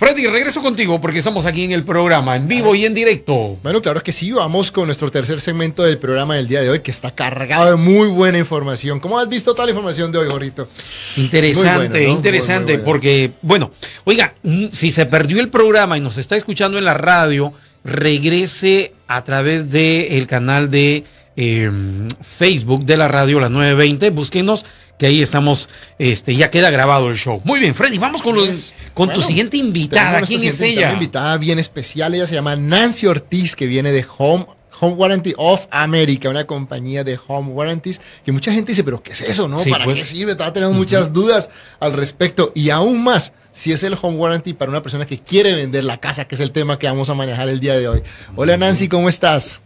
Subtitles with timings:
[0.00, 3.58] Freddy, regreso contigo porque estamos aquí en el programa, en vivo y en directo.
[3.62, 6.80] Bueno, claro que sí, vamos con nuestro tercer segmento del programa del día de hoy,
[6.80, 8.98] que está cargado de muy buena información.
[8.98, 10.70] ¿Cómo has visto toda la información de hoy, Jorito?
[11.18, 13.72] Interesante, interesante, porque, bueno,
[14.04, 14.32] oiga,
[14.72, 17.52] si se perdió el programa y nos está escuchando en la radio,
[17.84, 21.04] regrese a través del canal de
[21.36, 24.64] em, Facebook de la radio, las 920, búsquenos
[25.00, 27.40] que ahí estamos, este, ya queda grabado el show.
[27.44, 30.20] Muy bien, Freddy, vamos con, los, con tu siguiente invitada.
[30.20, 30.88] ¿Quién es ella?
[30.88, 34.46] Una invitada bien especial, ella se llama Nancy Ortiz, que viene de Home
[34.78, 39.12] Home Warranty of America, una compañía de home warranties, que mucha gente dice, pero ¿qué
[39.12, 39.48] es eso?
[39.48, 39.58] ¿No?
[39.70, 39.98] ¿Para pues.
[39.98, 40.32] qué sirve?
[40.32, 42.52] Estaba teniendo muchas dudas al respecto.
[42.54, 45.98] Y aún más, si es el home warranty para una persona que quiere vender la
[45.98, 48.02] casa, que es el tema que vamos a manejar el día de hoy.
[48.36, 49.62] Hola Nancy, ¿cómo estás?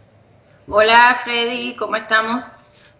[0.67, 2.41] Hola Freddy, ¿cómo estamos?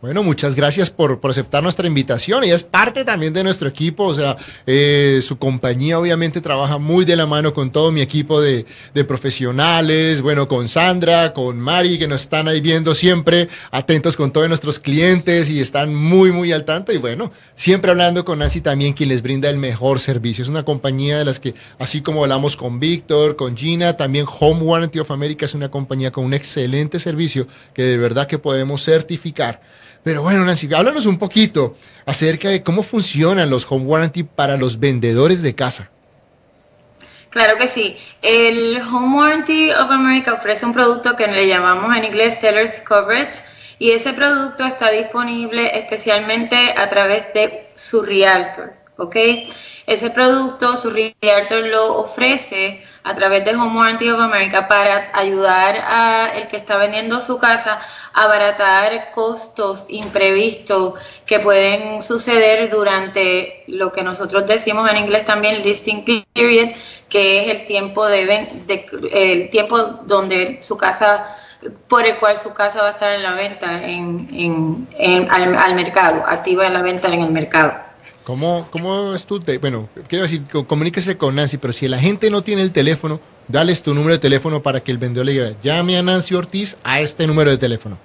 [0.02, 2.44] Bueno, muchas gracias por, aceptar nuestra invitación.
[2.44, 4.36] Ella es parte también de nuestro equipo, o sea,
[4.68, 8.66] eh, su compañía obviamente trabaja muy de la mano con todo mi equipo de,
[9.08, 14.48] profesionales, bueno, con Sandra, con Mari, que nos están ahí viendo siempre, atentos con todos
[14.48, 16.92] nuestros clientes y están muy, muy al tanto.
[16.92, 20.44] Y bueno, siempre hablando con Nancy también, quien les brinda el mejor servicio.
[20.44, 24.62] Es una compañía de las que, así como hablamos con Víctor, con Gina, también Home
[24.62, 28.84] Warranty of America es una compañía con un excelente servicio que de verdad que podemos
[28.84, 29.62] certificar.
[30.06, 31.76] Pero bueno, Nancy, háblanos un poquito
[32.06, 35.90] acerca de cómo funcionan los home warranty para los vendedores de casa.
[37.32, 37.98] Claro que sí.
[38.22, 43.40] El Home Warranty of America ofrece un producto que le llamamos en inglés Seller's Coverage
[43.80, 49.16] y ese producto está disponible especialmente a través de su Realtor, ¿ok?
[49.88, 55.78] Ese producto su Realtor lo ofrece a través de Home Warranty of America para ayudar
[55.88, 57.80] a el que está vendiendo su casa
[58.14, 65.62] a abaratar costos imprevistos que pueden suceder durante lo que nosotros decimos en inglés también
[65.62, 66.04] listing
[66.34, 66.70] period,
[67.10, 68.48] que es el tiempo de,
[69.12, 71.26] el tiempo donde su casa
[71.88, 74.88] por el cual su casa va a estar en la venta en,
[75.30, 77.74] al mercado, activa en la venta en el mercado.
[78.26, 82.42] ¿Cómo, cómo es tu Bueno, quiero decir, comuníquese con Nancy, pero si la gente no
[82.42, 85.96] tiene el teléfono, dales tu número de teléfono para que el vendedor le diga, llame
[85.96, 88.00] a Nancy Ortiz a este número de teléfono.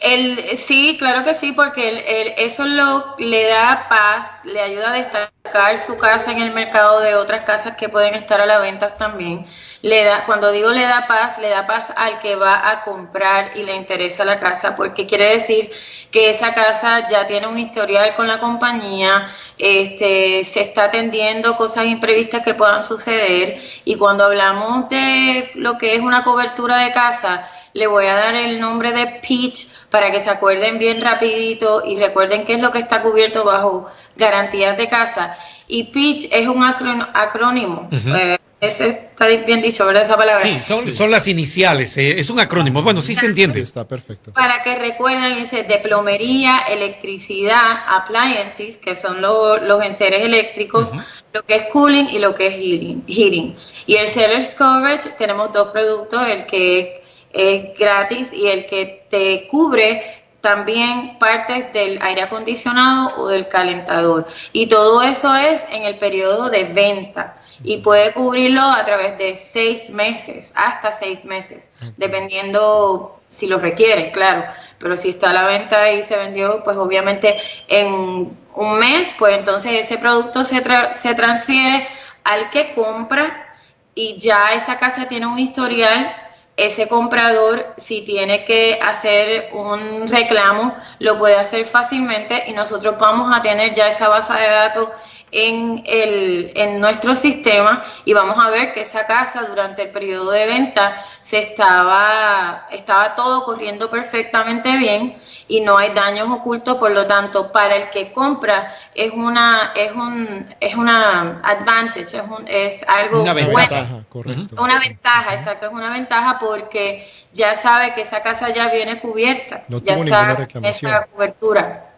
[0.00, 4.98] El, sí, claro que sí, porque eso lo, le da paz, le ayuda a
[5.44, 8.94] destacar su casa en el mercado de otras casas que pueden estar a la venta
[8.94, 9.44] también.
[9.82, 13.56] Le da, cuando digo le da paz, le da paz al que va a comprar
[13.56, 15.70] y le interesa la casa, porque quiere decir
[16.12, 19.26] que esa casa ya tiene un historial con la compañía,
[19.58, 25.96] este, se está atendiendo cosas imprevistas que puedan suceder y cuando hablamos de lo que
[25.96, 30.20] es una cobertura de casa, le voy a dar el nombre de Peach para que
[30.20, 33.86] se acuerden bien rapidito y recuerden qué es lo que está cubierto bajo
[34.16, 35.31] garantías de casa.
[35.74, 37.88] Y Peach es un acrónimo.
[37.90, 40.02] Eh, está bien dicho, ¿verdad?
[40.02, 40.42] Esa palabra.
[40.42, 42.82] Sí, son, las iniciales, eh, es un acrónimo.
[42.82, 43.62] Bueno, sí se entiende.
[43.62, 44.34] está perfecto.
[44.34, 50.92] Para que recuerden, dice de plomería, electricidad, appliances, que son los enseres eléctricos,
[51.32, 53.04] lo que es cooling y lo que es heating.
[53.06, 53.56] heating.
[53.86, 57.02] Y el seller's coverage, tenemos dos productos, el que
[57.32, 64.26] es gratis y el que te cubre también partes del aire acondicionado o del calentador.
[64.52, 69.36] Y todo eso es en el periodo de venta y puede cubrirlo a través de
[69.36, 74.44] seis meses, hasta seis meses, dependiendo si lo requiere, claro.
[74.78, 77.36] Pero si está a la venta y se vendió, pues obviamente
[77.68, 80.62] en un mes, pues entonces ese producto se,
[80.92, 81.86] se transfiere
[82.24, 83.54] al que compra
[83.94, 86.14] y ya esa casa tiene un historial
[86.56, 93.34] ese comprador, si tiene que hacer un reclamo, lo puede hacer fácilmente y nosotros vamos
[93.34, 94.88] a tener ya esa base de datos
[95.32, 100.30] en, el, en nuestro sistema y vamos a ver que esa casa durante el periodo
[100.30, 105.16] de venta se estaba, estaba todo corriendo perfectamente bien
[105.48, 109.92] y no hay daños ocultos, por lo tanto, para el que compra es una es
[109.92, 114.62] un es una advantage, es, un, es algo una ventaja, correcto.
[114.62, 119.62] Una ventaja, exacto, es una ventaja porque ya sabe que esa casa ya viene cubierta,
[119.68, 121.91] no ya está esa cobertura.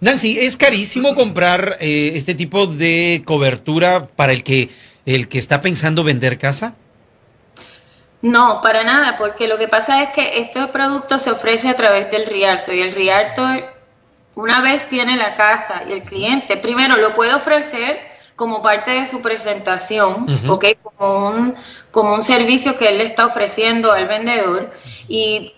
[0.00, 4.70] Nancy, ¿es carísimo comprar eh, este tipo de cobertura para el que,
[5.06, 6.74] el que está pensando vender casa?
[8.22, 12.10] No, para nada, porque lo que pasa es que este producto se ofrece a través
[12.10, 13.64] del Realtor y el Realtor,
[14.34, 17.98] una vez tiene la casa y el cliente, primero lo puede ofrecer
[18.34, 20.26] como parte de su presentación,
[20.96, 21.54] Como un,
[21.90, 24.72] como un servicio que él le está ofreciendo al vendedor
[25.06, 25.52] y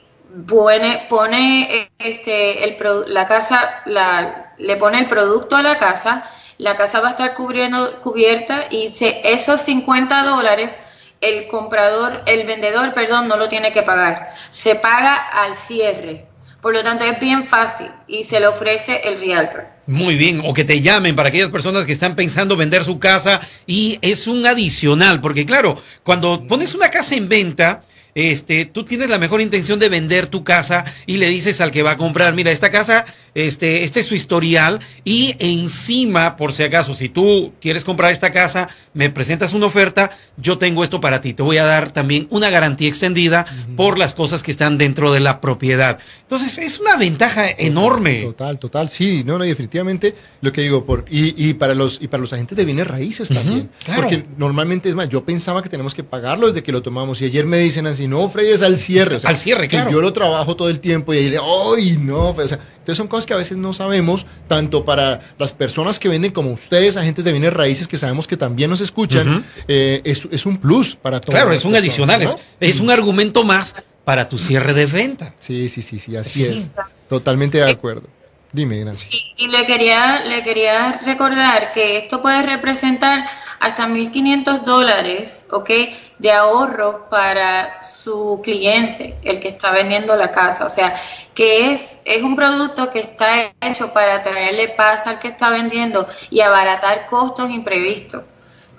[0.46, 2.76] pone, pone este, el,
[3.08, 6.24] la casa, la, le pone el producto a la casa,
[6.58, 10.78] la casa va a estar cubriendo, cubierta y se, esos 50 dólares
[11.20, 14.30] el comprador, el vendedor, perdón, no lo tiene que pagar.
[14.50, 16.26] Se paga al cierre.
[16.60, 19.66] Por lo tanto, es bien fácil y se le ofrece el realtor.
[19.86, 23.40] Muy bien, o que te llamen para aquellas personas que están pensando vender su casa
[23.66, 27.84] y es un adicional, porque claro, cuando pones una casa en venta,
[28.16, 31.82] este, tú tienes la mejor intención de vender tu casa y le dices al que
[31.82, 33.04] va a comprar, mira, esta casa,
[33.34, 38.32] este, este es su historial y encima, por si acaso, si tú quieres comprar esta
[38.32, 41.34] casa, me presentas una oferta, yo tengo esto para ti.
[41.34, 43.44] Te voy a dar también una garantía extendida
[43.76, 45.98] por las cosas que están dentro de la propiedad.
[46.22, 48.22] Entonces, es una ventaja enorme.
[48.22, 52.08] Total, total, sí, no, no, definitivamente lo que digo, por, y, y para los, y
[52.08, 53.68] para los agentes de bienes raíces también.
[53.94, 57.26] Porque normalmente, es más, yo pensaba que tenemos que pagarlo desde que lo tomamos y
[57.26, 59.18] ayer me dicen así, no, Freddy, es al cierre.
[59.24, 62.34] al cierre, que yo lo trabajo todo el tiempo y ahí le, ¡ay, no!
[62.34, 66.32] Pues, entonces son cosas que a veces no sabemos, tanto para las personas que venden
[66.32, 70.56] como ustedes, agentes de bienes raíces, que sabemos que también nos escuchan, eh, es, un
[70.58, 71.34] plus para todos.
[71.34, 72.28] Claro, es un adicional,
[72.60, 73.74] es, un argumento más
[74.04, 75.34] para tu cierre de venta.
[75.38, 76.70] Sí, sí, sí, sí, así es.
[77.08, 78.08] Totalmente de acuerdo.
[78.52, 79.08] Dime, Nancy.
[79.10, 83.26] Sí, y le quería, le quería recordar que esto puede representar
[83.60, 85.70] hasta 1.500 dólares, ¿ok?
[86.18, 90.64] De ahorro para su cliente, el que está vendiendo la casa.
[90.66, 90.94] O sea,
[91.34, 96.06] que es, es un producto que está hecho para traerle paz al que está vendiendo
[96.30, 98.22] y abaratar costos imprevistos.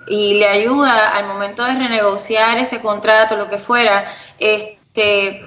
[0.06, 4.06] Y le ayuda al momento de renegociar ese contrato, lo que fuera,
[4.38, 5.42] este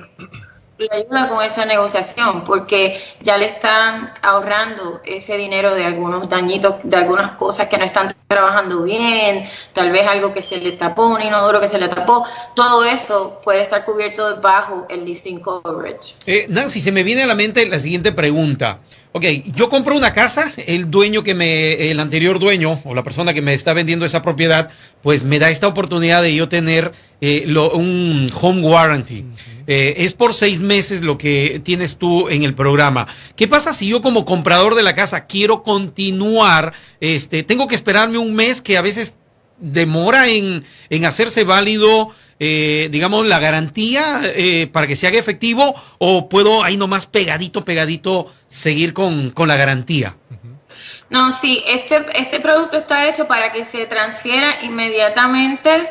[0.81, 6.78] le ayuda con esa negociación porque ya le están ahorrando ese dinero de algunos dañitos,
[6.83, 11.07] de algunas cosas que no están trabajando bien, tal vez algo que se le tapó,
[11.07, 12.25] un inodoro que se le tapó,
[12.56, 16.16] todo eso puede estar cubierto bajo el listing coverage.
[16.25, 18.80] Eh, Nancy, se me viene a la mente la siguiente pregunta.
[19.13, 23.33] Ok, yo compro una casa, el dueño que me, el anterior dueño o la persona
[23.33, 24.69] que me está vendiendo esa propiedad,
[25.01, 29.25] pues me da esta oportunidad de yo tener eh, un home warranty.
[29.73, 33.07] Eh, es por seis meses lo que tienes tú en el programa.
[33.38, 36.73] ¿Qué pasa si yo como comprador de la casa quiero continuar?
[37.00, 39.15] Este, tengo que esperarme un mes que a veces
[39.59, 45.73] demora en, en hacerse válido, eh, digamos, la garantía eh, para que se haga efectivo
[46.00, 50.18] o puedo ahí nomás pegadito, pegadito seguir con, con la garantía?
[51.09, 55.88] No, sí, este, este producto está hecho para que se transfiera inmediatamente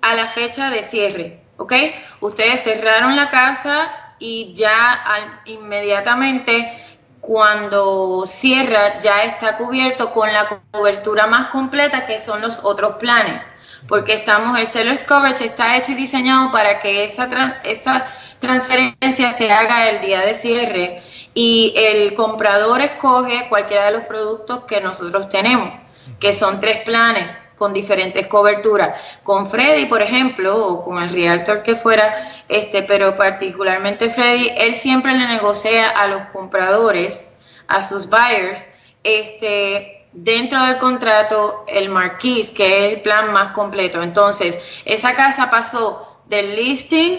[0.00, 1.72] a la fecha de cierre, ¿ok?
[2.20, 5.04] Ustedes cerraron la casa y ya
[5.44, 6.72] inmediatamente
[7.20, 13.52] cuando cierra ya está cubierto con la cobertura más completa que son los otros planes
[13.88, 17.28] porque estamos el seller's coverage está hecho y diseñado para que esa
[17.62, 18.06] esa
[18.38, 21.02] transferencia se haga el día de cierre
[21.34, 25.74] y el comprador escoge cualquiera de los productos que nosotros tenemos
[26.18, 28.98] que son tres planes con diferentes coberturas.
[29.22, 34.74] Con Freddy, por ejemplo, o con el realtor que fuera, este, pero particularmente Freddy, él
[34.74, 37.36] siempre le negocia a los compradores,
[37.68, 38.66] a sus buyers,
[39.04, 44.02] este, dentro del contrato el marquis, que es el plan más completo.
[44.02, 47.18] Entonces, esa casa pasó del listing,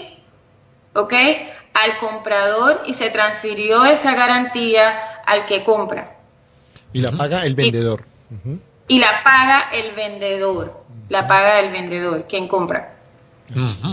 [0.94, 1.14] ¿ok?
[1.74, 6.04] Al comprador y se transfirió esa garantía al que compra.
[6.92, 10.84] Y la paga el vendedor y la paga el vendedor.
[11.08, 12.96] La paga el vendedor, quien compra.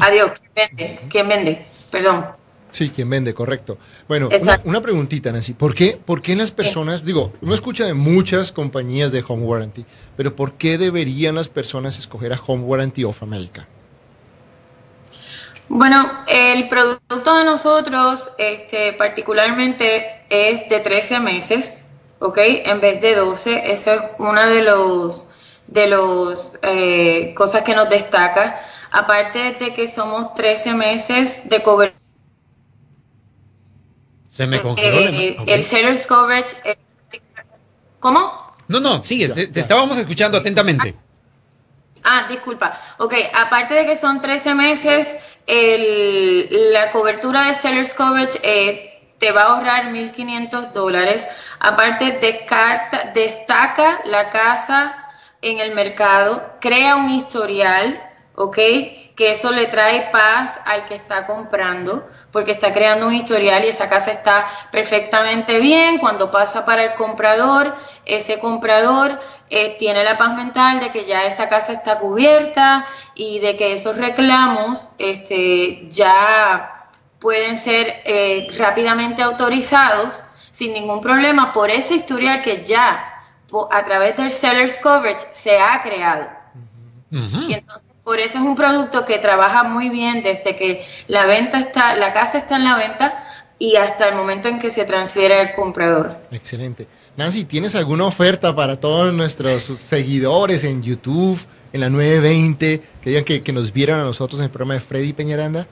[0.02, 1.00] Adiós, ¿quién vende?
[1.10, 1.68] ¿Quién vende?
[1.92, 2.26] Perdón.
[2.72, 3.78] Sí, quien vende, correcto.
[4.08, 4.30] Bueno,
[4.64, 5.54] una, preguntita, Nancy.
[5.54, 9.86] ¿Por qué, ¿Por qué las personas, digo, uno escucha de muchas compañías de Home Warranty,
[10.16, 13.68] pero ¿por qué deberían las personas escoger a Home Warranty of America?
[15.68, 21.86] Bueno, el producto de nosotros este, particularmente es de 13 meses
[22.20, 22.38] ¿ok?
[22.38, 23.72] En vez de 12.
[23.72, 25.30] Esa es una de los
[25.68, 28.62] de los eh, cosas que nos destaca.
[28.92, 32.00] Aparte de que somos 13 meses de cobertura.
[34.30, 35.00] Se me congeló.
[35.00, 36.56] Eh, el seller's coverage.
[36.64, 36.78] Eh,
[38.00, 38.54] ¿Cómo?
[38.68, 40.96] No, no, sigue, te, estábamos escuchando atentamente.
[42.04, 42.80] Ah, disculpa.
[42.98, 48.40] Ok, aparte de que son 13 meses, el, la cobertura de seller's coverage
[49.20, 51.28] te va a ahorrar 1.500 dólares.
[51.60, 52.20] Aparte,
[53.14, 54.96] destaca la casa
[55.42, 58.02] en el mercado, crea un historial,
[58.36, 58.56] ¿ok?
[58.56, 63.68] Que eso le trae paz al que está comprando, porque está creando un historial y
[63.68, 65.98] esa casa está perfectamente bien.
[65.98, 71.26] Cuando pasa para el comprador, ese comprador eh, tiene la paz mental de que ya
[71.26, 76.79] esa casa está cubierta y de que esos reclamos este, ya
[77.20, 83.06] pueden ser eh, rápidamente autorizados sin ningún problema por esa historial que ya
[83.72, 86.28] a través del seller's coverage se ha creado.
[87.12, 91.60] Y entonces por eso es un producto que trabaja muy bien desde que la venta
[91.60, 93.24] está, la casa está en la venta
[93.58, 96.18] y hasta el momento en que se transfiere al comprador.
[96.32, 96.88] Excelente.
[97.18, 101.40] Nancy, ¿tienes alguna oferta para todos nuestros seguidores en YouTube,
[101.74, 104.80] en la 920, que digan que, que nos vieron a nosotros en el programa de
[104.80, 105.68] Freddy Peñaranda?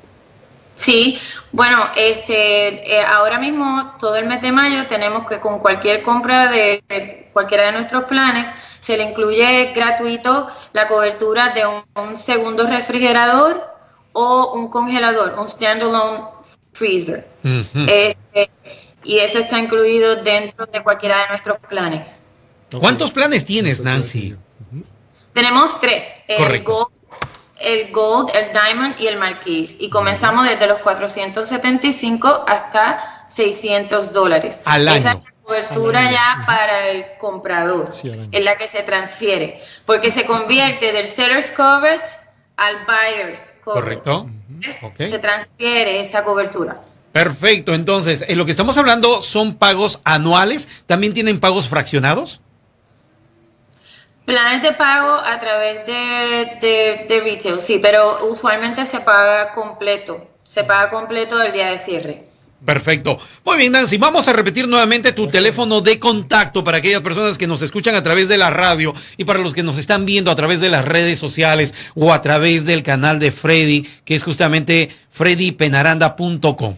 [0.78, 1.20] Sí,
[1.52, 6.52] bueno, este, eh, ahora mismo todo el mes de mayo tenemos que con cualquier compra
[6.52, 13.66] de, cualquiera de nuestros planes se le incluye gratuito la cobertura de un, segundo refrigerador
[14.14, 16.26] o un congelador, un standalone
[16.74, 17.28] freezer.
[17.44, 18.52] Este,
[19.04, 22.22] y eso está incluido dentro de cualquiera de nuestros planes.
[22.80, 24.36] ¿Cuántos planes tienes, Nancy?
[25.34, 26.06] Tenemos tres.
[26.38, 26.92] Correcto
[27.60, 29.78] el Gold, el Diamond y el Marquise.
[29.80, 34.62] Y comenzamos desde los 475 hasta 600 dólares.
[34.66, 34.98] Al año.
[34.98, 40.26] Esa es la cobertura ya para el comprador, en la que se transfiere, porque se
[40.26, 42.08] convierte del seller's coverage
[42.58, 44.02] al buyer's coverage.
[44.04, 44.30] Correcto.
[44.98, 46.82] Se transfiere esa cobertura.
[47.12, 52.42] Perfecto, entonces, en lo que estamos hablando son pagos anuales, ¿también tienen pagos fraccionados?
[54.28, 56.58] Planes de pago a través de,
[57.08, 62.26] de, retail, sí, pero usualmente se paga completo, se paga completo el día de cierre.
[62.66, 63.20] Perfecto.
[63.46, 63.98] Muy bien, Nancy.
[63.98, 68.04] Vamos a repetir nuevamente tu teléfono de contacto para aquellas personas que nos escuchan a
[68.04, 70.84] través de la radio y para los que nos están viendo a través de las
[70.84, 76.76] redes sociales o a través del canal de Freddy, que es justamente freddypenaranda.com.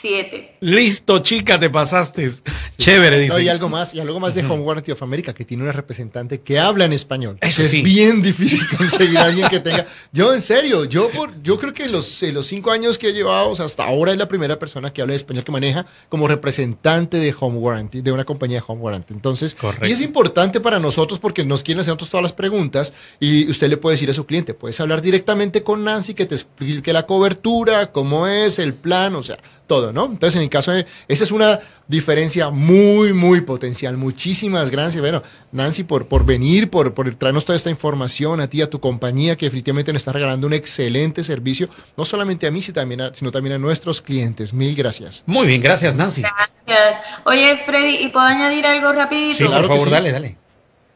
[0.00, 0.56] 6327.
[0.60, 2.30] Listo, chica, te pasaste.
[2.78, 3.42] Chévere, dice.
[3.42, 6.40] y algo más, y algo más de Home Warranty of America, que tiene una representante
[6.40, 7.38] que habla en español.
[7.40, 9.86] Eso es bien difícil conseguir a alguien que tenga.
[10.12, 13.52] Yo, en serio, yo por, yo creo que los, los cinco años que he llevado,
[13.52, 17.58] hasta ahora es la primera persona que habla español que maneja como representante de Home
[17.58, 19.14] Warranty, de una compañía de Home Warranty.
[19.14, 23.68] Entonces, y es importante para nosotros porque nos quieren hacer todas las preguntas y usted
[23.68, 27.06] le puede decir a su cliente, puedes hablar directamente con Nancy que te explique la
[27.06, 30.04] cobertura, cómo es, el plan, o sea, todo, ¿no?
[30.04, 31.58] Entonces, en mi caso, esa es una
[31.88, 33.96] diferencia muy, muy potencial.
[33.96, 38.62] Muchísimas gracias, bueno, Nancy, por, por venir, por, por traernos toda esta información a ti,
[38.62, 42.62] a tu compañía, que definitivamente nos está regalando un excelente servicio, no solamente a mí,
[42.62, 44.52] sino también a, sino también a nuestros clientes.
[44.52, 45.24] Mil gracias.
[45.26, 46.22] Muy bien, gracias, Nancy.
[46.22, 47.00] Gracias.
[47.24, 49.36] Oye, Freddy, ¿y puedo añadir algo rapidito?
[49.36, 50.36] Sí, por favor, dale, dale.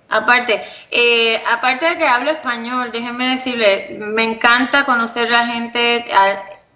[0.09, 6.05] Aparte, eh, aparte de que hablo español, déjenme decirle, me encanta conocer a la gente,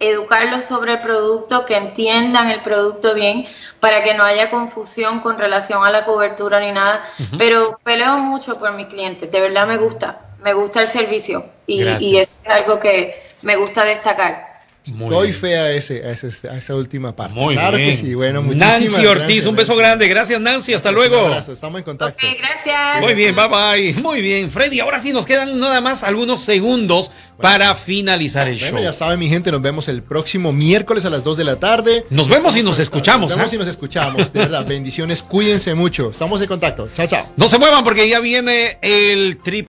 [0.01, 3.47] educarlos sobre el producto, que entiendan el producto bien,
[3.79, 7.05] para que no haya confusión con relación a la cobertura ni nada.
[7.39, 11.85] Pero peleo mucho por mis clientes, de verdad me gusta, me gusta el servicio y,
[12.01, 14.51] y es algo que me gusta destacar.
[14.87, 17.35] Doy fe a, ese, a, esa última parte.
[17.35, 18.15] Muy claro que sí.
[18.15, 20.09] Bueno, muchísimas Nancy Ortiz, un beso grande.
[20.09, 20.73] Gracias, Nancy.
[20.73, 21.19] Hasta luego.
[21.19, 21.53] Un abrazo.
[21.53, 22.27] Estamos en contacto.
[22.39, 23.01] gracias.
[23.01, 23.95] Muy bien, bye bye.
[24.03, 24.81] Muy bien, Freddy.
[24.81, 28.85] Ahora sí nos quedan nada más algunos segundos para finalizar el bueno, show.
[28.85, 32.05] Ya saben, mi gente, nos vemos el próximo miércoles a las 2 de la tarde.
[32.11, 33.31] Nos vemos y nos escuchamos.
[33.31, 33.57] Nos vemos ¿eh?
[33.57, 34.33] y nos escuchamos.
[34.33, 35.23] De verdad, bendiciones.
[35.23, 36.11] Cuídense mucho.
[36.11, 36.89] Estamos en contacto.
[36.97, 37.27] Chao, chao.
[37.37, 39.51] No se muevan porque ya viene el triple.